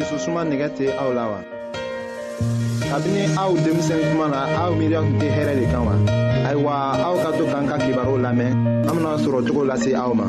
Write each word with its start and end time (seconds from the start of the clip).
jususuma 0.00 0.40
nɛgɛ 0.48 0.68
tɛ 0.76 0.84
aw 1.02 1.10
la 1.16 1.24
wa 1.32 1.38
kabini 2.90 3.22
aw 3.42 3.52
denmisɛn 3.64 4.00
kuma 4.10 4.26
na 4.32 4.40
aw 4.64 4.70
miiriya 4.78 5.00
tun 5.04 5.16
tɛ 5.20 5.28
hɛrɛ 5.36 5.52
de 5.60 5.64
kan 5.72 5.82
wa 5.86 5.94
ayiwa 6.48 6.72
aw 7.06 7.14
ka 7.22 7.30
to 7.36 7.44
k'an 7.52 7.64
ka 7.68 7.76
kibaru 7.84 8.14
lamɛn 8.24 8.52
an 8.88 8.94
bena 8.94 9.12
sɔrɔ 9.24 9.38
cogo 9.46 9.62
lase 9.68 9.92
aw 9.94 10.10
ma 10.18 10.26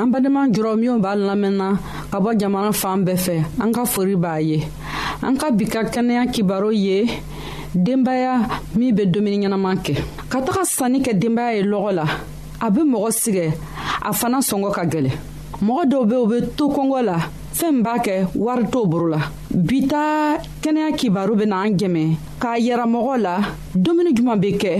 an 0.00 0.06
badenma 0.12 0.42
jɔrɔ 0.54 0.72
minw 0.80 0.96
b'a 1.04 1.12
lamɛnna 1.28 1.66
ka 2.10 2.18
bɔ 2.24 2.30
jamana 2.40 2.72
fan 2.74 3.04
bɛɛ 3.06 3.16
fɛ 3.26 3.34
an 3.62 3.70
ka 3.72 3.82
fori 3.86 4.16
b'a 4.18 4.36
ye 4.42 4.58
an 5.22 5.36
ka 5.38 5.50
bi 5.54 5.64
ka 5.70 5.84
kɛnɛya 5.86 6.26
kibaru 6.34 6.72
ye 6.74 7.06
denbaya 7.78 8.58
min 8.76 8.90
be 8.92 9.06
dumuni 9.06 9.46
ɲɛnaman 9.46 9.78
kɛ 9.86 9.94
ka 10.30 10.38
taga 10.46 10.62
sanni 10.74 10.98
kɛ 11.06 11.12
denbaya 11.20 11.52
ye 11.58 11.62
lɔgɔ 11.72 11.90
la 11.98 12.04
a 12.64 12.70
be 12.74 12.80
mɔgɔ 12.92 13.10
sigɛ 13.20 13.44
a 14.00 14.10
fana 14.18 14.38
sɔngɔ 14.48 14.70
ka 14.76 14.82
gwɛlɛ 14.92 15.10
mɔgɔ 15.66 15.82
dɔw 15.90 16.02
be 16.08 16.14
u 16.14 16.22
be 16.30 16.36
to 16.58 16.64
kɔngɔ 16.74 17.00
la 17.08 17.16
fɛɛn 17.58 17.76
b'a 17.84 17.94
kɛ 18.04 18.14
wari 18.44 18.64
t'o 18.72 18.80
boro 18.86 19.08
la 19.14 19.18
bi 19.50 19.86
ta 19.90 20.38
kɛnɛya 20.62 20.88
kibaru 20.98 21.34
bena 21.40 21.56
an 21.66 21.74
jɛmɛ 21.78 22.02
k'a 22.40 22.54
yira 22.64 22.86
mɔgɔ 22.94 23.14
la 23.22 23.34
dumuni 23.74 24.14
juman 24.14 24.36
be 24.40 24.52
kɛ 24.52 24.70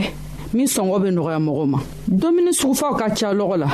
min 0.55 0.67
sɔngɔ 0.67 1.03
be 1.03 1.11
nɔgɔya 1.19 1.39
mɔgɔw 1.47 1.67
ma 1.73 1.79
dumuni 2.09 2.53
sugufaw 2.61 2.93
ka 2.99 3.09
ca 3.19 3.35
lɔgɔ 3.35 3.57
la 3.59 3.69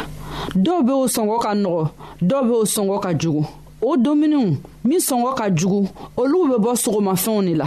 dɔw 0.56 0.78
be 0.86 0.92
o 1.00 1.04
sɔngɔ 1.16 1.38
ka 1.42 1.50
nɔgɔ 1.54 1.88
dɔw 2.24 2.42
be 2.48 2.52
o 2.60 2.64
sɔngɔ 2.72 3.00
ka 3.02 3.12
jugu 3.18 3.44
o 3.82 3.96
dumuniw 3.96 4.56
min 4.84 4.98
sɔngɔ 5.08 5.34
ka 5.36 5.44
jugu 5.54 5.84
olugu 6.16 6.56
be 6.56 6.56
bɔ 6.66 6.72
sogomafɛnw 6.84 7.42
de 7.46 7.54
la 7.54 7.66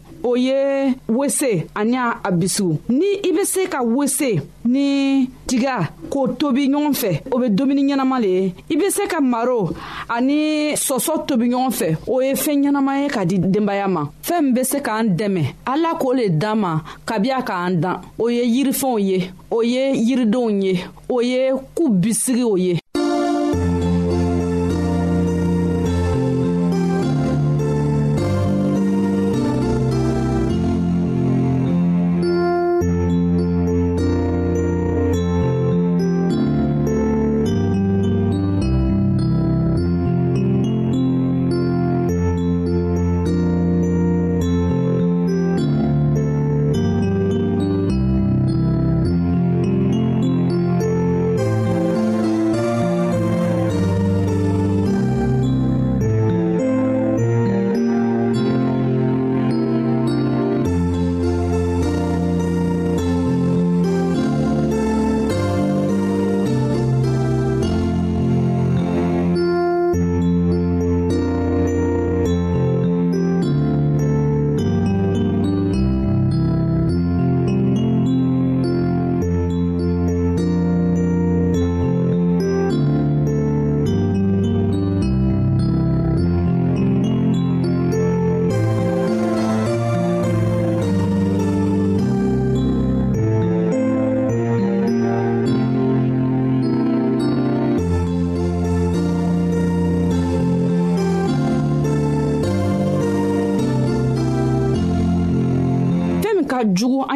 o 0.23 0.35
ye 0.37 0.93
wese 1.09 1.67
ani 1.75 1.97
a 1.97 2.31
bisiw 2.31 2.71
ni 2.89 3.17
i 3.25 3.31
bɛ 3.33 3.43
se 3.45 3.65
ka 3.69 3.81
wese 3.81 4.29
ni 4.65 5.25
tiga 5.49 5.75
k'o 6.11 6.21
tobi 6.39 6.67
ɲɔgɔn 6.71 6.93
fɛ 7.01 7.11
o 7.33 7.39
bɛ 7.41 7.47
dumuni 7.57 7.81
ɲɛnama 7.87 8.17
le 8.23 8.27
ye 8.35 8.43
i 8.69 8.75
bɛ 8.79 8.89
se 8.91 9.07
ka 9.07 9.19
maro 9.21 9.69
ani 10.09 10.73
sɔsɔ 10.85 11.25
tobi 11.27 11.45
ɲɔgɔn 11.51 11.71
fɛ 11.77 11.89
o 12.13 12.21
ye 12.21 12.33
fɛn 12.35 12.57
ɲɛnama 12.65 12.93
ye 13.03 13.07
ka 13.09 13.23
di 13.25 13.37
denbaya 13.39 13.87
ma 13.89 14.03
fɛn 14.23 14.41
min 14.43 14.53
bɛ 14.55 14.63
se 14.65 14.79
k'an 14.81 15.15
dɛmɛ 15.17 15.45
ala 15.65 15.89
k'o 15.99 16.13
le 16.15 16.29
d'an 16.29 16.55
ma 16.59 16.79
kabi 17.05 17.29
k'an 17.47 17.79
dan 17.81 17.97
o 18.19 18.27
ye 18.29 18.43
yirifɛnw 18.45 18.99
ye 19.01 19.31
o 19.51 19.61
ye 19.63 19.91
yiridenw 20.05 20.49
ye 20.63 20.79
o 21.09 21.19
ye 21.21 21.51
ku 21.75 21.89
bisigi 21.89 22.43
o 22.45 22.55
ye 22.57 22.77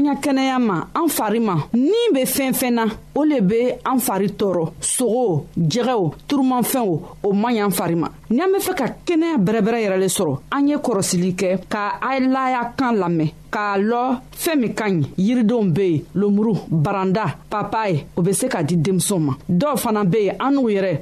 an 0.07 0.15
ka 0.15 0.21
kɛnɛya 0.21 0.59
ma 0.61 0.85
an 0.93 1.07
fari 1.09 1.39
ma 1.41 1.55
ni 1.73 1.93
be 2.13 2.19
fɛn 2.21 2.53
fɛn 2.53 2.71
na 2.73 2.85
o 3.13 3.23
le 3.23 3.41
be 3.41 3.73
an 3.85 3.97
fari 3.99 4.29
tɔɔrɔ 4.29 4.71
sogo 4.79 5.45
jɛgɛw 5.57 6.13
turumanfɛnw 6.27 7.01
o 7.25 7.33
man 7.33 7.55
y'an 7.55 7.71
fari 7.71 7.95
ma 7.97 8.09
n'an 8.29 8.51
be 8.53 8.59
fɛ 8.59 8.73
ka 8.77 8.85
kɛnɛya 9.05 9.37
bɛrɛbɛrɛ 9.41 9.79
yɛrɛ 9.85 9.97
le 9.99 10.05
sɔrɔ 10.07 10.39
an 10.51 10.67
ye 10.67 10.75
kɔrɔsili 10.77 11.33
kɛ 11.35 11.59
ka 11.69 11.97
alaya 12.01 12.73
kan 12.77 12.93
lamɛn 12.95 13.29
k'a 13.51 13.77
lɔ 13.81 14.17
fɛɛn 14.31 14.59
min 14.59 14.73
ka 14.73 14.85
ɲi 14.89 15.05
yiridenw 15.17 15.71
be 15.73 15.81
yen 15.87 16.03
lomuru 16.15 16.53
baranda 16.69 17.35
papaye 17.49 18.05
o 18.15 18.21
be 18.21 18.33
se 18.33 18.47
ka 18.47 18.61
di 18.63 18.75
denmisɛnw 18.77 19.19
ma 19.21 19.33
dɔw 19.49 19.77
fana 19.79 20.03
be 20.05 20.25
yen 20.25 20.35
an 20.39 20.51
n'u 20.53 20.69
yɛrɛ 20.69 21.01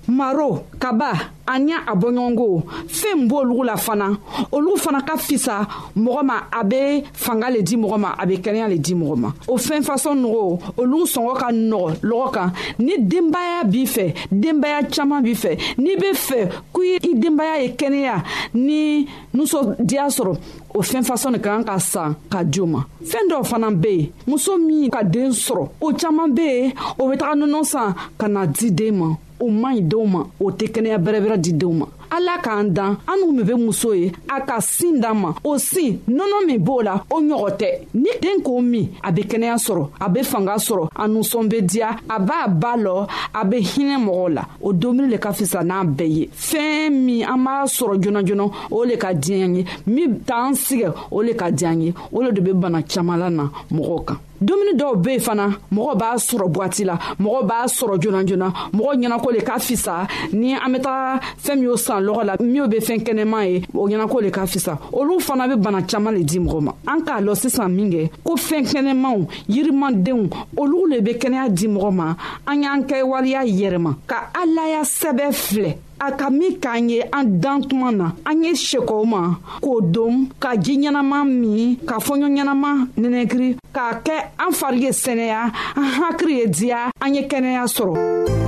maro 0.11 0.63
kaba 0.79 1.13
ani 1.47 1.73
a 1.73 1.93
bɔɲɔgɔnko 1.99 2.47
fɛɛn 2.95 3.15
min 3.17 3.27
b'olugu 3.29 3.63
la 3.65 3.75
fana 3.77 4.07
olugu 4.51 4.77
fana 4.83 4.99
ka 5.07 5.15
fisa 5.17 5.67
mɔgɔ 5.95 6.23
ma 6.23 6.35
a 6.51 6.63
be 6.63 7.03
fanga 7.13 7.49
le 7.49 7.61
di 7.61 7.75
mɔgɔ 7.77 7.97
ma 7.99 8.15
a 8.17 8.25
be 8.27 8.33
kɛnɛya 8.37 8.69
le 8.69 8.77
di 8.77 8.93
mɔgɔ 8.93 9.15
ma 9.17 9.29
o 9.47 9.57
fɛn 9.57 9.81
fasɔn 9.83 10.17
nɔgɔ 10.23 10.59
olugu 10.77 11.05
sɔngɔ 11.13 11.33
ka 11.41 11.47
nɔgɔ 11.51 11.89
lɔgɔ 12.03 12.31
kan 12.33 12.51
ni 12.79 12.93
denbaya 12.99 13.63
b'i 13.71 13.85
fɛ 13.85 14.13
denbaya 14.31 14.79
caaman 14.91 15.21
b'i 15.23 15.33
fɛ 15.33 15.57
n'i 15.77 15.95
be 15.99 16.11
fɛ 16.13 16.49
k' 16.73 16.99
i 17.03 17.13
denbaya 17.15 17.63
ye 17.63 17.69
kɛnɛya 17.75 18.23
ni 18.53 19.07
nusɔdiya 19.35 20.05
sɔrɔ 20.17 20.37
o 20.73 20.81
fɛn 20.81 21.03
fasɔn 21.03 21.33
de 21.33 21.37
ka 21.39 21.49
kan 21.57 21.63
ka 21.65 21.77
san 21.79 22.15
ka 22.29 22.43
di 22.43 22.59
o 22.61 22.65
ma 22.65 22.83
fɛɛn 23.03 23.29
dɔw 23.31 23.43
fana 23.43 23.71
be 23.71 23.87
yen 23.95 24.09
muso 24.27 24.57
min 24.57 24.89
ka 24.89 25.01
den 25.03 25.31
sɔrɔ 25.31 25.69
o 25.81 25.91
caaman 25.93 26.33
be 26.33 26.41
yen 26.43 26.73
o 26.99 27.09
be 27.09 27.17
taga 27.17 27.35
nɔnɔ 27.35 27.63
san 27.65 27.93
ka 28.17 28.27
na 28.27 28.45
di 28.45 28.69
den 28.71 28.97
ma 28.97 29.15
o 29.43 29.47
man 29.61 29.73
ɲi 29.77 29.81
denw 29.91 30.05
ma 30.13 30.21
o 30.43 30.45
tɛ 30.57 30.65
kɛnɛya 30.73 30.97
bɛrɛbɛrɛ 31.05 31.37
di 31.43 31.51
denw 31.59 31.73
ma 31.79 31.87
ala 32.11 32.37
k'an 32.43 32.65
dan 32.75 32.97
an 33.07 33.19
n'u 33.23 33.31
min 33.31 33.43
be 33.45 33.55
muso 33.57 33.93
ye 33.95 34.11
a 34.29 34.41
ka 34.43 34.59
sin 34.59 34.99
d'an 34.99 35.15
ma 35.15 35.31
o 35.45 35.57
sin 35.57 35.99
nɔnɔ 36.09 36.45
min 36.47 36.59
b'o 36.59 36.81
la 36.83 36.95
o 37.09 37.15
ɲɔgɔn 37.21 37.51
tɛ 37.59 37.67
ni 37.95 38.11
den 38.21 38.43
k'o 38.43 38.61
min 38.61 38.89
a 39.03 39.11
be 39.11 39.21
kɛnɛya 39.23 39.55
sɔrɔ 39.55 39.87
a 39.99 40.09
be 40.09 40.21
fanga 40.23 40.55
sɔrɔ 40.59 40.89
a 40.95 41.07
nusɔn 41.07 41.47
be 41.49 41.61
diya 41.61 41.95
a 42.09 42.19
b'a 42.19 42.47
ba 42.59 42.71
lɔ 42.75 43.07
a 43.33 43.45
be 43.45 43.57
hinɛ 43.61 43.95
mɔgɔw 44.03 44.33
la 44.33 44.43
o 44.61 44.73
domuni 44.73 45.09
le 45.09 45.17
ka 45.17 45.31
fisa 45.33 45.63
n'a 45.63 45.83
bɛɛ 45.87 46.07
ye 46.17 46.27
fɛɛn 46.33 46.89
min 47.01 47.23
an 47.23 47.37
b'a 47.37 47.65
sɔrɔ 47.77 48.01
joona 48.03 48.23
joona 48.25 48.45
o 48.71 48.83
le 48.83 48.97
ka 48.97 49.09
diɲɛ 49.13 49.47
ye 49.55 49.65
min 49.87 50.19
t'an 50.25 50.53
sigɛ 50.53 50.93
o 51.11 51.21
le 51.21 51.33
ka 51.33 51.49
diya 51.51 51.71
ye 51.81 51.93
o 52.11 52.19
le 52.21 52.31
de 52.31 52.41
be 52.41 52.51
bana 52.51 52.83
caaman 52.83 53.19
la 53.19 53.29
na 53.29 53.47
mɔgɔw 53.71 54.05
kan 54.05 54.17
dumuni 54.41 54.73
dɔw 54.75 54.95
be 55.01 55.11
yen 55.13 55.19
fana 55.21 55.47
mɔgɔ 55.73 55.95
b'a 55.97 56.17
sɔrɔ 56.17 56.47
bwati 56.51 56.83
la 56.83 56.97
mɔgɔ 57.21 57.45
b'a 57.45 57.65
sɔrɔ 57.69 57.99
joona 58.01 58.25
joona 58.25 58.51
mɔgɔ 58.73 58.93
ɲɛnako 58.99 59.31
le 59.33 59.41
ka 59.41 59.55
fisa 59.59 60.07
ni 60.33 60.53
an 60.55 60.71
be 60.73 60.79
taga 60.81 61.21
fɛɛn 61.43 61.55
min 61.55 61.63
y'o 61.63 61.77
san 61.77 62.00
lɔgɔ 62.01 62.23
la 62.25 62.35
minw 62.39 62.67
be 62.67 62.77
fɛɛn 62.79 63.03
kɛnɛman 63.03 63.49
ye 63.49 63.61
o 63.73 63.87
ɲɛnako 63.87 64.21
le 64.21 64.31
ka 64.31 64.45
fisa 64.45 64.77
olu 64.91 65.19
fana 65.19 65.47
be 65.47 65.55
bana 65.57 65.81
caaman 65.83 66.15
le 66.15 66.23
di 66.23 66.39
mɔgɔ 66.39 66.61
ma 66.61 66.73
an 66.87 67.01
k'a 67.05 67.21
lɔn 67.21 67.35
sisan 67.35 67.69
minkɛ 67.75 68.09
ko 68.23 68.33
fɛɛn 68.35 68.65
kɛnɛmanw 68.65 69.27
yirimandenw 69.47 70.29
olu 70.57 70.87
le 70.89 71.01
be 71.01 71.11
kɛnɛya 71.13 71.49
di 71.53 71.67
mɔgɔ 71.67 71.91
ma 71.93 72.15
an 72.47 72.63
y'an 72.63 72.83
kɛwaleya 72.83 73.45
yɛrɛma 73.45 73.95
ka 74.07 74.29
alaya 74.35 74.81
sɛbɛ 74.83 75.27
filɛ 75.31 75.77
a 76.03 76.11
ka 76.13 76.29
min 76.29 76.59
k'an 76.59 76.89
ye 76.89 77.01
an 77.13 77.25
dan 77.39 77.63
tuma 77.65 77.91
na 77.95 78.11
an 78.25 78.43
ye 78.43 78.51
sekɔw 78.55 79.05
ma 79.05 79.35
k'o 79.61 79.81
dom 79.91 80.29
ka 80.39 80.55
ji 80.57 80.77
ɲɛnama 80.77 81.25
min 81.29 81.77
ka 81.85 81.97
fɔɲɔ 81.99 82.27
ɲɛnama 82.27 82.87
nɛnɛkiri 82.97 83.57
k'a 83.73 84.01
kɛ 84.03 84.15
an 84.39 84.51
fari 84.53 84.79
ye 84.83 84.89
sɛnɛya 84.91 85.41
an 85.77 85.87
hakiri 86.01 86.37
ye 86.39 86.45
diya 86.47 86.89
an 87.01 87.15
ye 87.15 87.27
kɛnɛya 87.27 87.65
sɔrɔ 87.75 88.40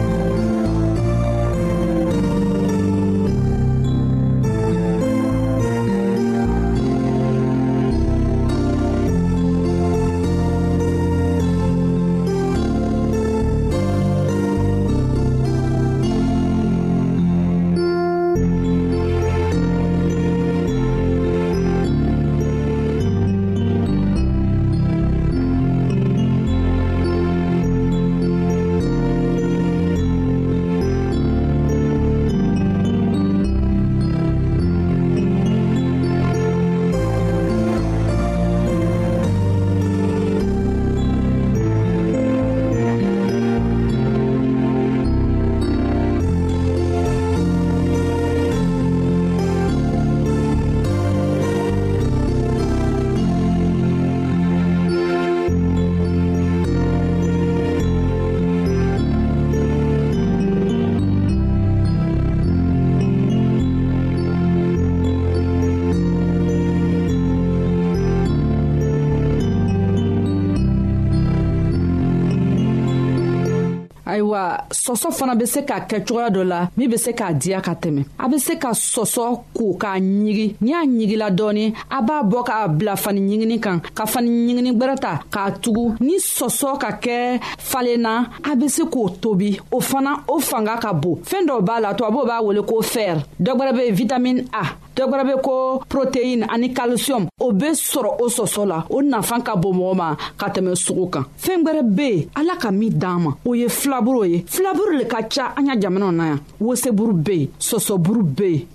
sɔsɔ 74.74 75.12
fana 75.12 75.36
bɛ 75.36 75.46
se 75.46 75.62
ka 75.64 75.80
kɛ 75.82 76.04
cogoya 76.06 76.30
dɔ 76.30 76.44
la 76.44 76.70
min 76.76 76.90
bɛ 76.90 76.98
se 76.98 77.12
k'a 77.14 77.34
diya 77.34 77.62
ka 77.62 77.74
tɛmɛ 77.74 78.06
a 78.18 78.28
bɛ 78.28 78.40
se 78.40 78.56
ka 78.58 78.72
sɔsɔ 78.72 79.53
ko 79.64 79.74
k'a 79.80 79.96
ɲigi 80.00 80.48
ni 80.62 80.72
a 80.76 80.82
ɲigila 80.84 81.28
dɔɔni 81.38 81.66
a 81.96 82.00
b'a 82.04 82.18
bɔ 82.32 82.40
k'a 82.48 82.68
bila 82.68 82.96
fani 82.96 83.22
ɲigini 83.22 83.58
kan 83.64 83.78
ka 83.98 84.06
fani 84.06 84.30
ɲigini 84.30 84.72
gwɛrɛ 84.76 84.96
ta 85.00 85.14
k'a 85.32 85.46
tugu 85.62 85.96
ni 86.04 86.18
sɔsɔ 86.20 86.72
ka 86.82 86.90
kɛ 87.00 87.40
falenna 87.60 88.14
a 88.44 88.56
be 88.56 88.68
se 88.68 88.84
k'o 88.84 89.08
tobi 89.22 89.60
o 89.72 89.80
fana 89.80 90.24
o 90.28 90.40
fanga 90.40 90.76
ka 90.78 90.92
bon 90.94 91.20
fɛɛn 91.24 91.46
dɔ 91.48 91.56
b'a 91.64 91.80
la 91.82 91.94
tubabuw 91.94 92.26
b'a 92.28 92.42
wele 92.44 92.64
ko 92.66 92.82
fɛr 92.84 93.24
dɔ 93.40 93.52
gwɛrɛ 93.58 93.74
be 93.78 93.92
vitamin 93.92 94.38
a 94.52 94.64
dɔ 94.96 95.08
gwɛrɛ 95.10 95.24
be 95.28 95.36
ko 95.42 95.80
proteine 95.90 96.44
ani 96.50 96.74
kalsiyɔm 96.74 97.28
o 97.40 97.52
be 97.52 97.72
sɔrɔ 97.74 98.10
o 98.20 98.28
sɔsɔ 98.28 98.68
la 98.68 98.84
o 98.90 99.00
nafan 99.02 99.42
ka 99.46 99.56
bon 99.56 99.74
mɔgɔ 99.78 99.96
ma 99.96 100.16
ka 100.38 100.48
tɛmɛ 100.52 100.76
sogo 100.76 101.08
kan 101.12 101.26
fɛɛn 101.40 101.64
gwɛrɛ 101.64 101.82
be 101.96 102.04
yen 102.12 102.28
ala 102.36 102.56
ka 102.60 102.70
min 102.72 102.90
d'an 103.00 103.20
ma 103.22 103.32
o 103.46 103.54
ye 103.54 103.68
filaburu 103.68 104.26
ye 104.28 104.44
filaburu 104.46 104.98
le 105.00 105.06
ka 105.06 105.22
ca 105.30 105.54
an 105.58 105.66
ya 105.68 105.76
jamanaw 105.80 106.12
na 106.12 106.26
yan 106.36 106.40
woseburu 106.60 107.14
be 107.24 107.32
yen 107.32 107.48
sɔsɔburu 107.60 108.24
be 108.36 108.52
yen 108.52 108.68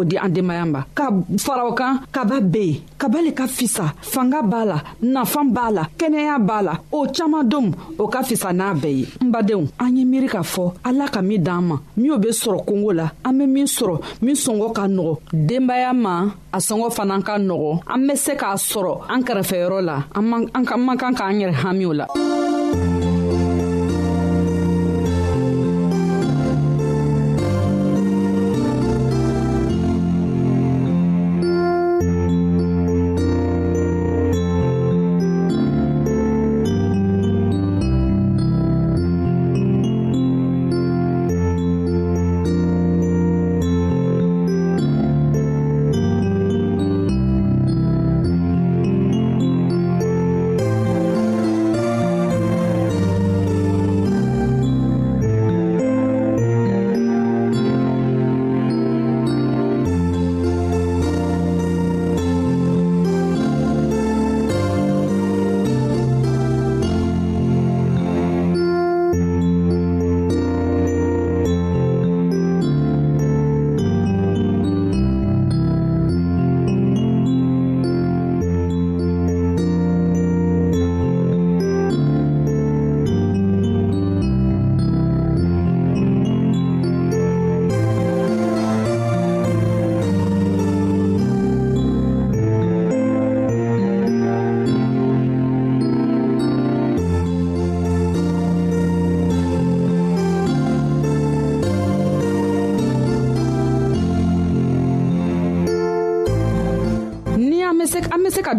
o 0.00 0.04
di 0.04 0.16
an 0.16 0.30
denbaya 0.32 0.64
ma 0.64 0.80
ka 0.96 1.10
fara 1.38 1.66
o 1.68 1.72
kan 1.76 2.00
kaba 2.10 2.40
be 2.40 2.58
yen 2.64 2.78
kaba 2.98 3.18
le 3.22 3.32
ka 3.36 3.44
fisa 3.46 3.86
fanga 4.00 4.40
b'a 4.50 4.60
la 4.70 4.78
nafa 5.12 5.40
b'a 5.54 5.66
la 5.76 5.82
kɛnɛya 5.98 6.36
b'a 6.48 6.58
la 6.66 6.74
o 6.92 7.06
caman 7.14 7.44
don 7.52 7.66
o 7.98 8.04
ka 8.12 8.20
fisa 8.28 8.48
n'a 8.58 8.68
bɛɛ 8.82 8.90
ye 9.00 9.06
n 9.24 9.28
badenw 9.32 9.64
an 9.84 9.96
ye 9.96 10.04
miiri 10.10 10.26
k'a 10.32 10.42
fɔ 10.52 10.64
ala 10.88 11.06
ka 11.14 11.20
min 11.28 11.38
d'an 11.46 11.60
ma 11.68 11.76
minw 12.00 12.16
bɛ 12.22 12.30
sɔrɔ 12.40 12.60
kongo 12.68 12.90
la 12.98 13.06
an 13.26 13.32
bɛ 13.38 13.44
min 13.54 13.66
sɔrɔ 13.76 13.96
min 14.24 14.34
sɔngɔ 14.44 14.68
ka 14.76 14.84
nɔgɔ 14.96 15.14
denbaya 15.48 15.90
ma 16.02 16.14
a 16.52 16.58
sɔngɔ 16.66 16.88
fana 16.96 17.16
ka 17.26 17.34
nɔgɔ 17.48 17.70
an 17.94 18.00
bɛ 18.08 18.14
se 18.24 18.32
k'a 18.40 18.52
sɔrɔ 18.70 18.94
an 19.12 19.20
kɛrɛfɛyɔrɔ 19.26 19.78
la 19.88 19.96
an 20.16 20.22
man 20.30 20.96
kan 20.98 21.14
k'an 21.16 21.34
yɛrɛ 21.42 21.52
hami 21.62 21.84
o 21.86 21.92
la 21.92 22.06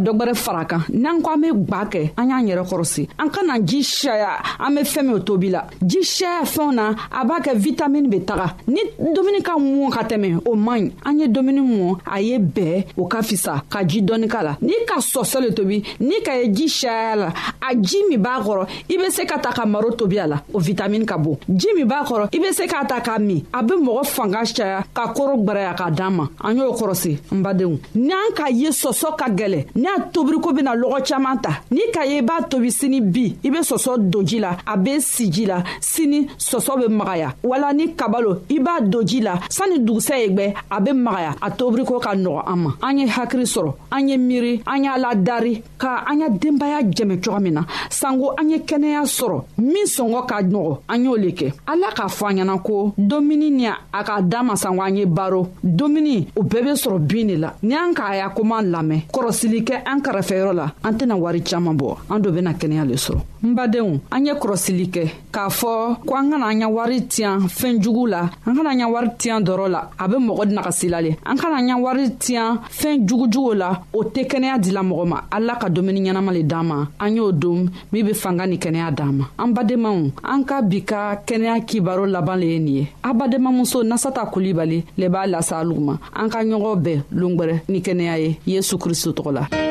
dɔ 0.01 0.11
gwɛrɛ 0.13 0.33
fara 0.35 0.65
kan 0.65 0.81
n'an 0.93 1.21
ko 1.21 1.31
an 1.31 1.37
be 1.41 1.47
gwa 1.53 1.85
kɛ 1.85 2.11
an 2.17 2.29
y'an 2.29 2.45
yɛrɛ 2.47 2.63
kɔrɔsi 2.67 3.07
an 3.19 3.29
kana 3.29 3.59
ji 3.63 3.83
saya 3.83 4.31
an 4.59 4.73
be 4.75 4.81
fɛɛn 4.81 5.03
minw 5.05 5.19
tobi 5.23 5.49
la 5.51 5.61
ji 5.85 6.03
saya 6.03 6.41
fɛnw 6.43 6.73
na 6.73 6.95
a 7.11 7.23
b'a 7.25 7.39
kɛ 7.41 7.55
vitamini 7.55 8.07
be 8.09 8.19
taga 8.23 8.55
ni 8.67 8.79
dumuni 8.97 9.41
ka 9.43 9.55
mɔn 9.57 9.89
ka 9.91 10.01
tɛmɛ 10.03 10.41
o 10.47 10.55
man 10.55 10.79
ɲi 10.79 10.91
an 11.05 11.19
ye 11.19 11.27
dumuni 11.27 11.61
mɔn 11.61 11.97
a 12.07 12.19
ye 12.21 12.39
bɛɛ 12.39 12.85
o 12.97 13.05
ka 13.05 13.19
fisa 13.21 13.63
ka 13.69 13.83
ji 13.85 14.01
dɔɔni 14.01 14.27
ka 14.29 14.41
la 14.43 14.57
n'i 14.61 14.85
ka 14.87 14.99
sɔsɔ 14.99 15.41
le 15.41 15.51
tobi 15.53 15.83
n'i 15.99 16.21
ka 16.23 16.33
ye 16.35 16.47
ji 16.51 16.67
saya 16.67 17.15
la 17.15 17.33
a 17.69 17.75
ji 17.75 17.97
min 18.09 18.17
b'a 18.21 18.41
kɔrɔ 18.41 18.65
i 18.89 18.97
be 18.97 19.09
se 19.11 19.25
ka 19.25 19.37
ta 19.37 19.51
ka 19.51 19.65
maro 19.65 19.91
tobi 19.91 20.17
a 20.17 20.25
la 20.27 20.41
o 20.53 20.59
vitamini 20.59 21.05
ka 21.05 21.17
bon 21.17 21.37
ji 21.55 21.67
min 21.77 21.85
b'a 21.87 22.03
kɔrɔ 22.05 22.29
i 22.33 22.39
be 22.39 22.51
se 22.51 22.65
k'a 22.65 22.85
ta 22.87 22.99
k'a 23.01 23.19
min 23.19 23.43
a 23.53 23.61
be 23.63 23.73
mɔgɔ 23.75 24.03
fanga 24.05 24.43
caya 24.45 24.83
ka 24.93 25.13
koro 25.13 25.37
gwɛrɛya 25.37 25.75
ka 25.77 25.89
d'an 25.91 26.11
ma 26.15 26.27
an 26.43 26.55
y'o 26.57 26.73
kɔrɔsi 26.73 27.13
n 27.31 27.41
badenw 27.43 27.77
n'an 27.95 28.33
ka 28.35 28.47
ye 28.49 28.69
sɔsɔ 28.69 29.15
ka 29.17 29.25
gwɛlɛ 29.29 29.67
n'a 29.97 30.05
tobiriko 30.05 30.51
bena 30.53 30.75
lɔgɔ 30.75 30.99
caaman 31.07 31.37
ta 31.41 31.49
n'i 31.71 31.91
ka 31.91 32.03
ye 32.05 32.19
i 32.19 32.21
b'a 32.21 32.41
tobi 32.49 32.71
sini 32.71 33.01
bi 33.01 33.35
i 33.43 33.49
be 33.49 33.57
sɔsɔ 33.59 34.09
don 34.09 34.23
ji 34.25 34.39
la 34.39 34.57
a 34.65 34.77
be 34.77 34.99
si 34.99 35.29
ji 35.31 35.45
la 35.45 35.63
sini 35.79 36.27
sɔsɔ 36.37 36.81
be 36.87 36.91
magaya 36.93 37.33
wala 37.43 37.73
ni 37.73 37.87
kabalo 37.93 38.41
i 38.49 38.59
b'a 38.59 38.81
don 38.89 39.05
ji 39.05 39.19
la 39.21 39.35
sanni 39.49 39.79
dugusɛ 39.79 40.17
ye 40.17 40.27
gwɛ 40.29 40.53
a 40.71 40.79
be 40.81 40.91
magaya 40.93 41.31
a 41.41 41.51
tobiriko 41.51 41.99
ka 42.01 42.11
nɔgɔ 42.15 42.43
an 42.47 42.55
ma 42.59 42.71
an 42.81 42.97
ye 42.99 43.07
hakiri 43.07 43.43
sɔrɔ 43.43 43.73
an 43.91 44.07
ye 44.09 44.17
miiri 44.17 44.61
an 44.67 44.83
y'a 44.83 44.97
ladari 44.97 45.61
ka 45.77 46.03
an 46.09 46.19
y'a 46.19 46.29
denbaya 46.29 46.81
jɛmɛ 46.93 47.21
cogo 47.23 47.39
min 47.41 47.51
na 47.55 47.65
sanko 47.89 48.33
an 48.37 48.49
ye 48.49 48.59
kɛnɛya 48.59 49.01
sɔrɔ 49.05 49.43
min 49.59 49.85
sɔngɔ 49.85 50.25
ka 50.27 50.39
nɔgɔ 50.43 50.77
an 50.89 51.03
y'o 51.05 51.15
le 51.15 51.29
kɛ 51.31 51.53
ala 51.67 51.87
k'a 51.93 52.07
fɔ 52.09 52.27
an 52.29 52.35
ɲɛna 52.37 52.61
ko 52.63 52.93
domuni 52.97 53.51
ni 53.51 53.67
a 53.67 53.75
ka 54.03 54.21
da 54.21 54.43
masanko 54.43 54.81
an 54.87 54.95
ye 54.95 55.05
baro 55.05 55.49
domuni 55.65 56.27
o 56.37 56.41
bɛɛ 56.43 56.63
be 56.63 56.69
sɔrɔ 56.73 56.99
bin 57.07 57.27
de 57.27 57.35
la 57.37 57.53
ni 57.63 57.73
an 57.75 57.93
k'a 57.93 58.17
y'a 58.17 58.29
koman 58.29 58.69
lamɛn 58.71 59.01
kɔrɔsili 59.11 59.63
kɛ 59.63 59.80
kɛ 59.83 59.89
an 59.89 59.99
kɛrɛfɛyɔrɔ 60.01 60.53
la 60.53 60.65
an 60.83 60.93
tɛna 60.95 61.15
wari 61.17 61.41
caaman 61.41 61.75
bɔ 61.77 61.95
an 62.09 62.19
do 62.21 62.31
bena 62.31 62.53
kɛnɛya 62.53 62.85
le 62.87 62.95
sɔrɔ 62.95 63.21
n 63.43 63.55
badenw 63.55 63.99
an 64.11 64.25
ye 64.25 64.33
kɔrɔsili 64.33 64.87
kɛ 64.89 65.09
k'a 65.31 65.49
fɔ 65.49 65.97
ko 66.05 66.15
an 66.15 66.29
kana 66.31 66.45
an 66.47 66.59
ɲa 66.61 66.69
wari 66.71 67.01
tiɲan 67.07 67.47
fɛɛn 67.49 67.79
jugu 67.81 68.07
la 68.09 68.29
an 68.45 68.55
kana 68.55 68.69
ɲa 68.73 68.91
wari 68.91 69.07
tiɲan 69.17 69.43
dɔrɔ 69.45 69.69
la 69.71 69.89
a 69.99 70.07
be 70.07 70.15
mɔgɔ 70.15 70.45
nagasila 70.53 71.01
le 71.01 71.15
an 71.25 71.35
kana 71.37 71.55
ɲa 71.61 71.81
wari 71.81 72.09
tiɲan 72.19 72.57
fɛɛn 72.69 73.07
jugujuguw 73.07 73.53
la 73.57 73.81
o 73.93 74.03
tɛ 74.03 74.27
kɛnɛya 74.27 74.59
dila 74.61 74.81
mɔgɔ 74.83 75.07
ma 75.07 75.21
ala 75.31 75.55
ka 75.57 75.67
domuni 75.69 76.01
ɲɛnama 76.01 76.33
le 76.33 76.43
d'an 76.43 76.63
ma 76.65 76.85
an 76.99 77.15
y'o 77.15 77.31
don 77.31 77.67
min 77.91 78.03
be 78.05 78.13
fanga 78.13 78.45
ni 78.45 78.57
kɛnɛya 78.57 78.91
d'an 78.95 79.11
ma 79.17 79.25
an 79.39 79.53
badenmaw 79.55 80.11
an 80.23 80.43
ka 80.45 80.61
bi 80.61 80.81
ka 80.83 81.15
kɛnɛya 81.25 81.65
kibaro 81.65 82.05
laban 82.11 82.37
le 82.39 82.45
ye 82.45 82.59
nin 82.59 82.73
ye 82.75 82.87
a 83.03 83.13
badenmamuso 83.13 83.83
nasata 83.83 84.25
kulibali 84.31 84.83
le 84.97 85.07
b'a 85.07 85.27
lasa 85.27 85.55
aluguma 85.59 85.97
an 86.15 86.29
ka 86.29 86.39
ɲɔgɔn 86.43 86.81
bɛɛ 86.83 87.01
longwɛrɛ 87.13 87.61
ni 87.69 87.81
kɛnɛya 87.81 88.17
ye 88.23 88.37
yesu 88.45 88.77
kristo 88.77 89.11
tɔgɔ 89.11 89.33
la 89.33 89.70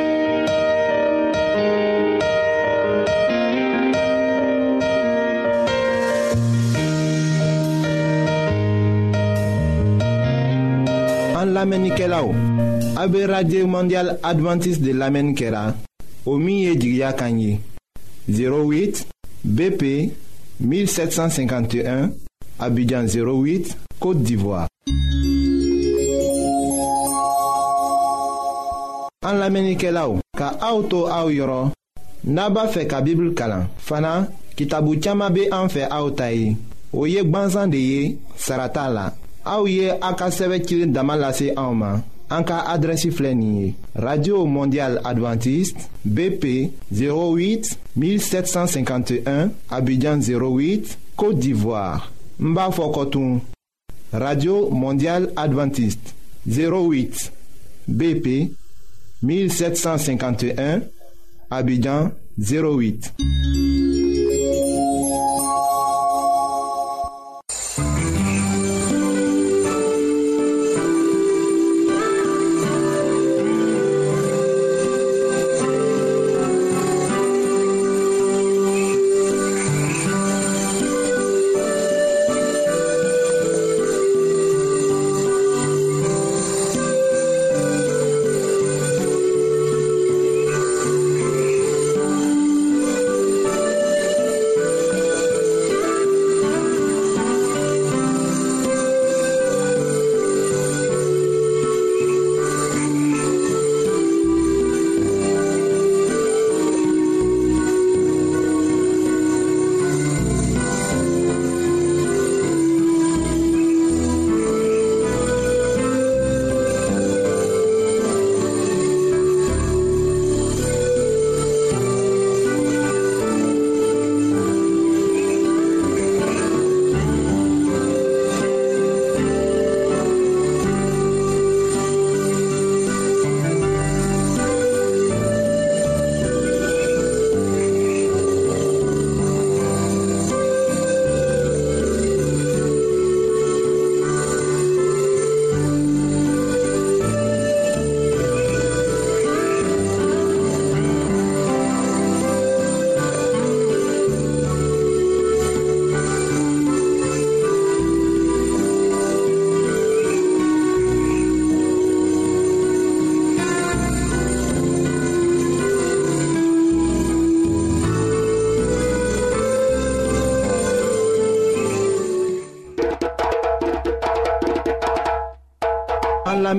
La 11.60 11.66
menike 11.68 12.06
la 12.08 12.18
ou, 12.24 12.30
abe 12.96 13.20
radye 13.28 13.58
ou 13.60 13.68
mondial 13.68 14.14
adventiste 14.24 14.80
de 14.80 14.94
la 14.96 15.10
menike 15.12 15.50
la, 15.52 15.74
ou 16.24 16.38
miye 16.40 16.70
di 16.80 16.94
gya 16.94 17.10
kanyi, 17.12 17.58
08 18.32 19.02
BP 19.58 19.84
1751, 20.64 22.08
abidjan 22.64 23.10
08, 23.12 23.74
Kote 24.00 24.24
d'Ivoire. 24.24 24.70
An 29.28 29.42
la 29.44 29.52
menike 29.52 29.92
la 29.92 30.06
ou, 30.08 30.24
ka 30.32 30.54
aoutou 30.64 31.12
aou 31.12 31.28
yoron, 31.36 31.74
naba 32.24 32.70
fe 32.72 32.88
ka 32.88 33.04
bibl 33.04 33.34
kalan, 33.36 33.68
fana 33.90 34.16
ki 34.56 34.64
tabou 34.72 34.96
tchama 34.96 35.28
be 35.28 35.50
anfe 35.52 35.84
aoutayi, 35.92 36.54
ou 36.94 37.04
yek 37.04 37.28
banzan 37.28 37.68
de 37.76 37.84
ye, 37.92 38.14
sarata 38.48 38.88
la. 38.88 39.10
Aouye 39.50 39.90
Aka 40.00 40.30
17 40.30 40.92
ka 40.94 42.02
Anka 42.30 42.64
radio 43.96 44.46
mondial 44.46 45.00
adventiste 45.04 45.88
bp 46.04 46.70
08 46.92 47.74
1751 47.96 49.50
abidjan 49.68 50.20
08 50.20 50.96
côte 51.16 51.40
d'ivoire 51.40 52.12
Mba 52.38 52.70
radio 54.12 54.70
mondial 54.70 55.32
adventiste 55.34 56.14
08 56.48 57.32
bp 57.88 58.52
1751 59.24 60.80
abidjan 61.50 62.12
08 62.38 63.98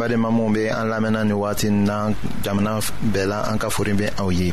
badenma 0.00 0.30
minw 0.32 0.50
be 0.54 0.68
an 0.72 0.88
lamɛnna 0.88 1.24
ni 1.24 1.32
wagati 1.36 1.68
na 1.70 2.08
jamana 2.42 2.80
bɛɛ 3.12 3.26
la 3.26 3.42
an 3.52 3.58
ka 3.58 3.68
fori 3.68 3.92
be 3.92 4.06
aw 4.18 4.28
ye 4.32 4.52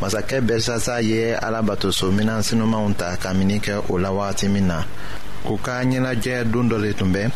masakɛ 0.00 0.40
belsasa 0.40 1.02
ye 1.02 1.34
batoso 1.66 2.12
minan 2.14 2.42
sinumanw 2.42 2.94
ta 2.96 3.16
ka 3.18 3.32
mini 3.34 3.58
kɛ 3.58 3.90
o 3.90 3.98
la 3.98 4.10
wagati 4.12 4.48
min 4.48 4.68
na 4.68 4.84
u 5.50 5.58
ka 5.58 5.82
ɲɛnajɛ 5.82 6.44
don 6.52 6.68
dɔ 6.70 6.78
le 6.80 6.92
tun 6.94 7.10
bɛ 7.12 7.28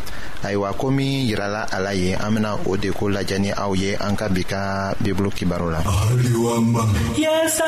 ayiwa 0.47 0.71
ko 0.79 0.91
min 0.91 1.27
yirala 1.29 1.67
a 1.71 1.81
la 1.81 1.91
ye 1.91 2.15
an 2.15 2.31
bena 2.35 2.55
o 2.67 2.77
de 2.77 2.91
ko 2.93 3.07
lajɛ 3.11 3.39
ni 3.41 3.51
aw 3.53 3.73
ye 3.75 3.95
an 3.99 4.15
ka 4.17 4.29
bi 4.29 4.43
ka 4.45 4.95
bibulu 5.03 5.31
kibaru 5.35 5.71
la 5.71 5.83
yes, 7.19 7.63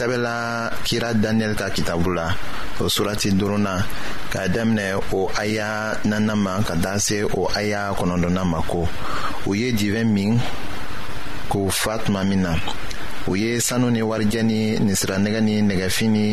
sɛbɛla 0.00 0.70
kira 0.88 1.12
daniyɛli 1.12 1.54
ka 1.60 1.68
kitabu 1.68 2.14
la 2.16 2.32
o 2.80 2.88
surati 2.88 3.30
duruna 3.36 3.84
k'a 4.32 4.48
daminɛ 4.48 4.96
o 5.12 5.28
aya 5.36 5.92
nana 6.04 6.34
ma 6.34 6.56
ka 6.66 6.74
taa 6.82 6.96
se 6.98 7.20
o 7.24 7.44
aya 7.54 7.92
kɔnɔdɔna 7.92 8.42
ma 8.44 8.60
ko 8.70 8.88
u 9.46 9.52
ye 9.54 9.68
divɛn 9.72 10.08
min 10.08 10.40
k'u 11.50 11.68
fa 11.70 11.98
tuma 12.00 12.24
min 12.24 12.40
na 12.42 12.56
u 13.28 13.34
ye 13.36 13.60
sanu 13.60 13.90
ni 13.92 14.00
warijɛ 14.00 14.42
ni 14.42 14.60
ninsiranɛgɛ 14.80 15.40
ni 15.44 15.54
nɛgɛfin 15.68 16.08
ni 16.16 16.26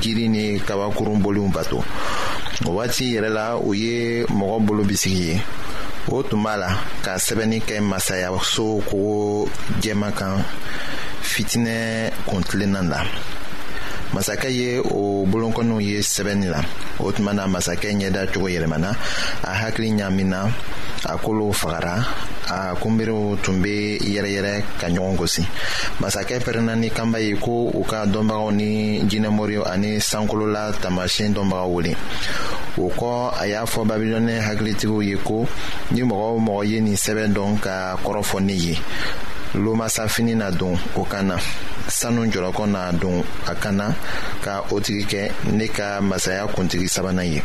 jiri 0.00 0.26
ni 0.30 0.58
kabakurun 0.60 1.20
boliw 1.20 1.48
bato 1.52 1.84
o 2.64 2.70
waati 2.72 3.12
yɛrɛ 3.16 3.28
la 3.30 3.58
u 3.58 3.72
ye 3.74 4.24
mɔgɔ 4.30 4.64
bolo 4.66 4.82
bisigi 4.82 5.32
ye 5.36 5.40
o 6.08 6.22
tun 6.22 6.42
b'a 6.42 6.56
la 6.56 6.68
ka 7.02 7.16
sɛbɛnni 7.20 7.60
kɛ 7.68 7.82
masayaso 7.84 8.80
kogo 8.88 9.46
jɛma 9.84 10.08
kan 10.16 10.42
fitinɛ 11.22 12.10
kuntilenna 12.26 12.80
na 12.82 13.00
masakɛ 14.12 14.48
ye 14.50 14.78
o 14.80 15.24
bolonkɔniw 15.26 15.80
ye 15.80 16.00
sɛbɛnni 16.02 16.48
la 16.50 16.60
o 16.98 17.12
tuma 17.12 17.32
na 17.32 17.46
masakɛ 17.46 17.92
ɲɛda 18.00 18.32
cogo 18.32 18.48
yɛlɛmana 18.48 18.90
a 19.44 19.52
hakili 19.62 19.92
ɲamina 19.98 20.48
a 21.06 21.16
kolo 21.18 21.52
fagara 21.52 22.04
a 22.50 22.74
kunbiriw 22.74 23.36
tun 23.42 23.62
be 23.62 23.98
yɛrɛyɛrɛ 24.02 24.62
ka 24.80 24.88
ɲɔgɔn 24.88 25.16
gosi 25.16 25.42
masakɛ 26.00 26.40
pɛrɛnna 26.42 26.74
ni 26.78 26.90
kanba 26.90 27.20
ye 27.20 27.36
ko 27.36 27.70
u 27.72 27.84
ka 27.84 28.04
dɔnbagaw 28.06 28.50
ni 28.52 29.02
jinɛmori 29.08 29.62
ani 29.64 29.98
sankolola 30.00 30.72
taamasiyɛn 30.74 31.32
dɔnbagaw 31.36 31.68
wele 31.68 31.96
o 32.78 32.88
kɔ 32.90 33.34
a 33.40 33.46
y'a 33.46 33.62
fɔ 33.66 33.84
babilɔnɛ 33.86 34.40
hakilitigiw 34.40 35.02
ye 35.04 35.16
ko 35.18 35.46
ni 35.92 36.02
mɔgɔ 36.02 36.26
o 36.34 36.38
mɔgɔ 36.40 36.66
ye 36.68 36.80
nin 36.80 36.96
sɛbɛ 36.96 37.28
dɔn 37.32 37.60
ka 37.62 37.96
kɔrɔfɔ 38.02 38.40
ne 38.42 38.52
ye 38.54 38.78
lomasafini 39.54 40.34
na 40.34 40.50
don 40.50 40.78
o 40.96 41.02
kan 41.04 41.26
na 41.26 41.36
sanu 41.88 42.26
jɔlɔkɔ 42.26 42.66
na 42.68 42.92
don 42.92 43.24
a 43.46 43.54
kan 43.54 43.76
na 43.76 43.86
ka 44.44 44.62
o 44.70 44.78
tigi 44.80 45.04
kɛ 45.10 45.22
ne 45.52 45.66
ka 45.68 46.00
masaya 46.00 46.46
kuntigi 46.46 46.86
sabanan 46.88 47.26
ye 47.34 47.42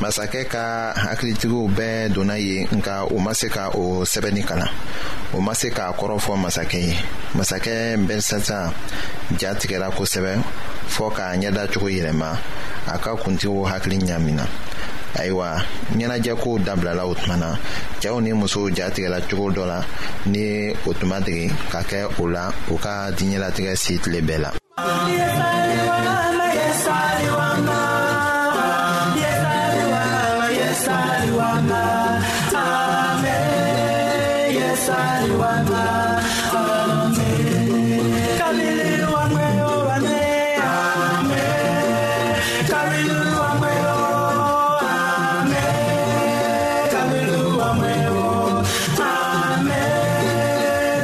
masakɛ 0.00 0.42
ka 0.52 0.92
hakilitigiw 0.94 1.68
bɛɛ 1.76 2.12
donna 2.12 2.36
ye 2.38 2.66
nka 2.70 3.06
o 3.12 3.18
ma 3.18 3.32
se 3.32 3.48
ka 3.48 3.70
o 3.70 4.04
sɛbɛnni 4.04 4.44
kalan 4.44 4.68
o 5.34 5.40
ma 5.40 5.52
se 5.54 5.70
k'a 5.70 5.92
kɔrɔ 5.96 6.18
fɔ 6.20 6.36
masakɛ 6.36 6.78
ye 6.88 6.96
masakɛ 7.36 7.96
belsasa 8.06 8.72
ja 9.40 9.54
tigɛra 9.54 9.90
kosɛbɛ 9.90 10.34
fɔɔ 10.88 11.10
k'a 11.14 11.36
ɲɛdacogo 11.40 11.88
yɛlɛma 11.88 12.36
a 12.86 12.98
ka 12.98 13.16
kuntigiw 13.16 13.64
hakili 13.70 13.96
ɲamina 14.00 14.46
ayiwa 15.16 15.56
ɲɛnajɛkow 15.96 16.58
dabilala 16.66 17.02
o 17.06 17.14
tuma 17.14 17.36
na 17.36 17.56
cɛɛw 18.00 18.20
ni 18.22 18.32
musow 18.32 18.68
jatigɛla 18.70 19.18
cogo 19.28 19.48
dɔ 19.50 19.66
la 19.66 19.84
ni 20.26 20.70
o 20.86 20.92
tuma 20.92 21.20
ma 21.20 21.26
ka 21.70 21.80
kɛ 21.82 22.08
o 22.20 22.24
la 22.28 22.52
u 22.70 22.76
ka 22.78 23.10
diɲɛlatigɛ 23.16 23.76
si 23.76 23.98
tile 23.98 24.20
bɛɛ 24.20 24.38
la 24.42 24.50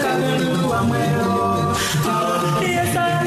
kabelu 0.02 0.62
amwero 0.78 1.32
yes 2.66 2.94
I 2.96 3.23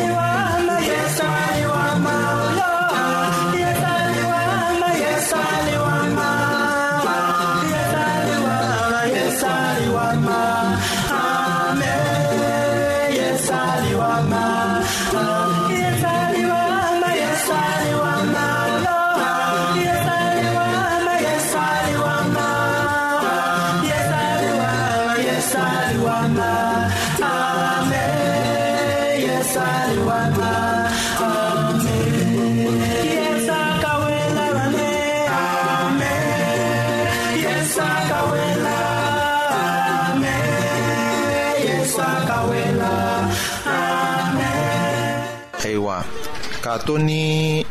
to 46.88 46.98
ni 46.98 47.66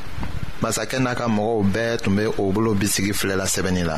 masakɛ 0.63 0.99
n'a 1.05 1.15
ka 1.19 1.27
mɔgɔw 1.27 1.65
bɛɛ 1.73 2.01
tun 2.03 2.15
be 2.17 2.27
o 2.27 2.53
bolo 2.53 2.75
bisigi 2.75 3.13
filɛla 3.19 3.47
sɛbɛnnin 3.47 3.87
la 3.87 3.97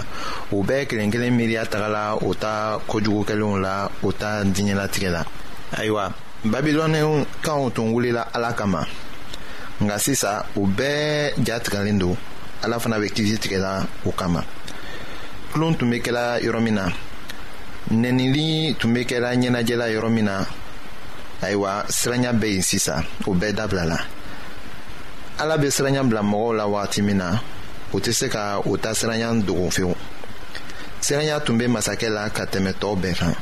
u 0.52 0.62
bɛɛ 0.62 0.86
kelen 0.88 1.10
kelen 1.10 1.34
miiriya 1.36 1.64
tagala 1.66 2.14
u 2.22 2.32
ta 2.36 2.78
kojugukɛlenw 2.88 3.58
la 3.60 3.88
u 4.04 4.12
ta 4.12 4.42
diɲɛlatigɛ 4.44 5.10
la 5.10 5.22
ayiwa 5.76 6.12
babilɔnikaw 6.44 7.70
tun 7.74 7.90
wulila 7.94 8.28
ala 8.32 8.52
kama 8.52 8.86
nga 9.82 9.98
sisa 9.98 10.46
u 10.54 10.66
bɛɛ 10.68 11.32
ja 11.44 11.58
tigɛlen 11.58 11.98
don 11.98 12.16
ala 12.62 12.78
fana 12.78 13.00
be 13.00 13.08
kisi 13.10 13.36
tigɛla 13.42 13.84
o 14.06 14.12
kama 14.12 14.44
tulon 15.52 15.74
tun 15.78 15.90
be 15.90 15.96
kɛla 16.00 16.38
yɔrɔ 16.42 16.62
min 16.62 16.74
na 16.76 16.86
nɛnili 17.90 18.76
tun 18.78 18.94
be 18.94 19.00
kɛla 19.04 19.34
ɲɛnajɛla 19.34 19.86
yɔrɔ 19.96 20.10
min 20.12 20.24
na 20.26 20.44
ayiwa 21.42 21.86
siranya 21.88 22.32
be 22.40 22.50
yen 22.54 22.62
sisa 22.62 23.02
o 23.26 23.34
bɛɛ 23.34 23.52
dabilala 23.54 23.98
ala 25.38 25.56
be 25.56 25.70
siranya 25.70 26.02
bila 26.02 26.20
mɔgɔw 26.22 26.52
la 26.56 26.64
wagati 26.66 27.00
min 27.06 27.16
na 27.22 27.40
u 27.94 27.98
tɛ 28.02 28.10
se 28.18 28.26
ka 28.28 28.58
u 28.64 28.76
ta 28.76 28.90
siranya 28.92 29.28
dogo 29.46 29.70
fewu 29.70 29.94
siranya 31.00 31.36
tun 31.44 31.56
be 31.58 31.66
masakɛ 31.74 32.08
la 32.16 32.28
ka 32.36 32.44
tɛmɛ 32.52 32.72
tɔɔw 32.80 32.94
bɛɛ 33.02 33.14
kan 33.18 33.34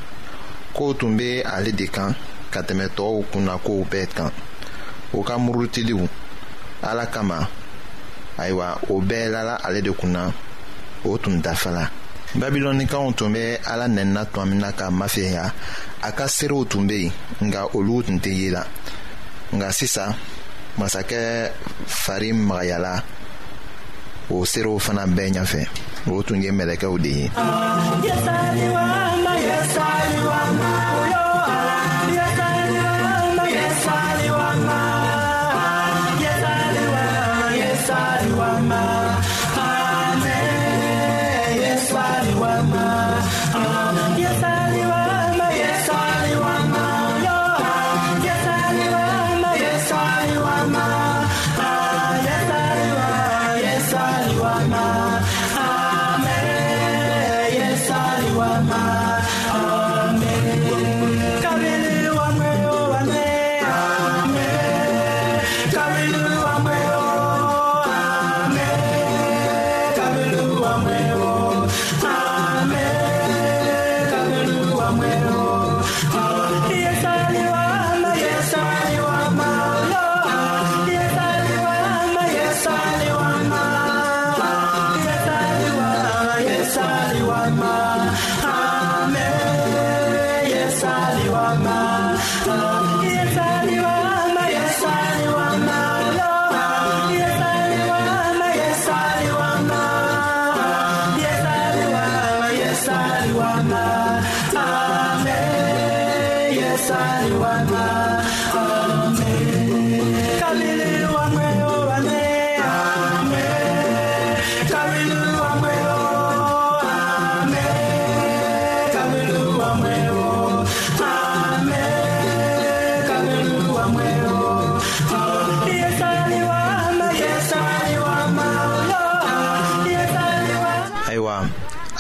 kow 0.77 0.93
tun 0.93 1.17
be 1.17 1.41
ale 1.43 1.73
de 1.73 1.87
kan 1.87 2.15
ka 2.53 2.61
tɛmɛ 2.61 2.87
tɔɔw 2.97 3.25
kunnakow 3.33 3.81
bɛɛ 3.91 4.07
kan 4.17 4.31
o 5.15 5.23
ka 5.23 5.39
murutiliw 5.39 6.07
ala 6.83 7.07
kama 7.07 7.49
ayiwa 8.39 8.79
o 8.91 9.01
bɛɛ 9.01 9.31
lala 9.33 9.55
ale 9.65 9.81
de 9.81 9.93
kunna 9.93 10.31
o 11.07 11.17
tun 11.17 11.41
dafala 11.43 11.89
babilɔnikaw 12.37 13.11
tun 13.17 13.33
bɛ 13.35 13.65
ala 13.73 13.87
nɛnina 13.89 14.27
tuma 14.33 14.45
min 14.49 14.59
na 14.59 14.71
ka 14.73 14.91
mafeya 14.91 15.51
a 16.03 16.13
ka 16.13 16.25
seerew 16.29 16.67
tun 16.69 16.87
be 16.87 16.99
yen 17.05 17.13
nka 17.41 17.71
olu 17.75 18.03
tun 18.05 18.19
tɛ 18.21 18.29
ye 18.37 18.51
la 18.51 18.63
nka 19.55 19.73
sisan 19.73 20.15
masakɛ 20.79 21.51
fari 21.89 22.31
magayala 22.49 23.03
o 24.31 24.37
serew 24.51 24.79
fana 24.85 25.03
bɛɛ 25.17 25.29
ɲafɛ 25.37 25.61
o 26.13 26.23
tun 26.27 26.43
ye 26.43 26.51
mɛlɛkɛw 26.53 26.95
de 27.05 27.11
ye 27.19 27.27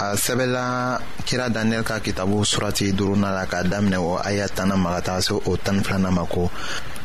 a 0.07 0.17
sɛbɛla 0.17 0.99
kira 1.27 1.49
daniyɛli 1.51 1.85
ka 1.87 1.99
kitabu 2.01 2.45
surati 2.45 2.93
duruna 2.93 3.31
la 3.35 3.45
k'a 3.47 3.63
daminɛ 3.63 3.97
o 3.99 4.17
aya 4.23 4.47
tana 4.49 4.77
ma 4.77 4.91
ka 4.95 5.01
taga 5.07 5.21
se 5.23 5.33
o 5.35 5.57
tani 5.57 5.81
filana 5.83 6.11
ma 6.11 6.25
ko 6.27 6.51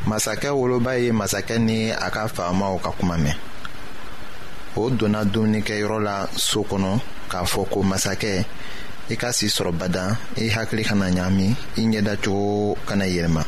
masakɛ 0.05 0.49
woloba 0.53 0.93
ye 1.01 1.11
masakɛ 1.11 1.57
ni 1.59 1.89
a 1.91 2.09
ka 2.09 2.27
faamaw 2.27 2.77
ka 2.81 2.91
kuma 2.99 3.15
mɛn 3.17 3.35
o 4.75 4.89
donna 4.89 5.23
dumunikɛyɔrɔ 5.25 5.97
la 6.03 6.27
so 6.35 6.61
kɔnɔ 6.69 6.99
k'a 7.29 7.43
fɔ 7.45 7.61
ko 7.69 7.79
masakɛ 7.83 8.45
i 9.09 9.15
ka 9.15 9.31
si 9.31 9.47
sɔrɔ 9.47 9.71
bada 9.77 10.03
i 10.37 10.49
hakili 10.49 10.83
kana 10.85 11.05
ɲaami 11.09 11.47
i 11.77 11.81
ɲɛdacogo 11.81 12.77
kana 12.87 13.05
yɛlɛma 13.05 13.43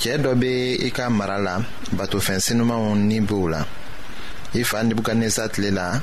cɛɛ 0.00 0.16
dɔ 0.18 0.34
be 0.40 0.50
i 0.86 0.90
ka 0.90 1.08
mara 1.10 1.38
la 1.38 1.60
batofɛn 1.94 2.40
senumanw 2.42 2.96
ni 2.96 3.20
b'o 3.20 3.48
la 3.50 3.60
i 4.54 4.62
fa 4.64 4.82
nibukadnesa 4.82 5.48
tile 5.52 5.70
la 5.70 6.02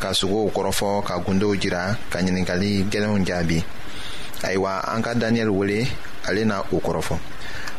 ka 0.00 0.08
sogow 0.16 0.48
kɔrɔfɔ 0.56 0.88
ka 1.06 1.14
gundow 1.24 1.52
jira 1.60 1.82
ka 2.12 2.18
ɲiningali 2.24 2.72
gwɛlɛnw 2.90 3.24
jaabi 3.28 3.58
ayiwa 4.46 4.72
an 4.94 5.02
ka 5.04 5.12
daniyɛli 5.20 5.50
wele 5.58 5.78
ale 6.28 6.42
na 6.48 6.56
o 6.72 6.76
kɔrɔfɔ 6.86 7.14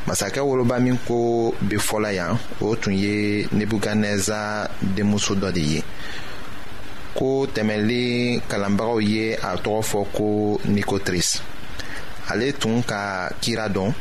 masakɛ 0.07 0.39
woloba 0.49 0.77
min 0.83 0.97
ko 1.07 1.51
be 1.67 1.75
fɔla 1.77 2.09
yan 2.15 2.37
o 2.61 2.75
tun 2.75 2.93
ye 3.03 3.47
nebukadnɛza 3.57 4.69
denmuso 4.95 5.33
dɔ 5.41 5.49
de 5.55 5.59
ye 5.61 5.79
ko 7.17 7.47
tɛmɛlen 7.53 8.41
kalanbagaw 8.49 8.99
ye 9.11 9.33
a 9.41 9.51
tɔgɔ 9.63 9.81
fɔ 9.91 9.99
ko 10.17 10.27
nikotris 10.73 11.41
ale 12.31 12.53
tun 12.53 12.83
ka 12.83 13.29
kira 13.41 13.65
dɔn 13.69 13.91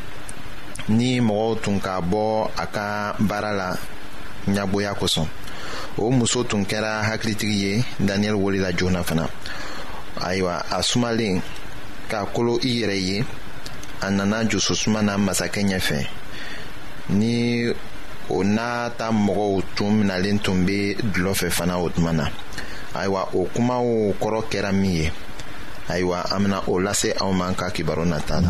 ni 0.89 1.19
mɔgɔw 1.19 1.61
tun 1.63 1.79
ka 1.81 1.99
bɔ 2.01 2.49
a 2.57 2.65
ka 2.67 3.15
baara 3.19 3.51
la 3.53 3.75
ɲagboya 4.47 4.93
kosɔn 4.93 5.27
o 6.01 6.09
muso 6.09 6.43
tun 6.49 6.63
kɛra 6.65 7.03
hakilitigi 7.07 7.57
ye 7.63 7.73
daniyɛli 7.99 8.37
wulila 8.39 8.73
joona 8.77 9.01
fana 9.03 9.29
ayiwa 10.19 10.65
a 10.71 10.81
sumalen 10.81 11.39
k'a 12.09 12.25
kolo 12.33 12.57
i 12.63 12.81
yɛrɛ 12.81 12.95
ye 13.09 13.23
a 14.01 14.09
nana 14.11 14.43
jososuma 14.49 15.01
na 15.05 15.17
masakɛ 15.17 15.61
ɲɛfɛ 15.69 15.99
ni 17.09 17.71
o 18.29 18.43
n'a 18.43 18.89
ta 18.97 19.11
mɔgɔw 19.11 19.61
tun 19.75 19.91
minalen 20.01 20.39
tun 20.43 20.65
be 20.65 20.95
dulɔ 21.03 21.33
fɛ 21.41 21.49
fana 21.51 21.77
o 21.83 21.89
tuma 21.89 22.11
na 22.15 22.27
ayiwa 22.95 23.21
o 23.35 23.45
kumaw 23.53 23.85
kɔrɔ 24.19 24.41
kɛra 24.51 24.71
min 24.73 24.91
ye 25.03 25.11
ayiwa 25.87 26.25
an 26.35 26.39
bena 26.43 26.63
o 26.67 26.73
lase 26.79 27.13
aw 27.21 27.31
ma 27.31 27.53
ka 27.53 27.69
kibaro 27.69 28.05
nata 28.07 28.41
la 28.41 28.49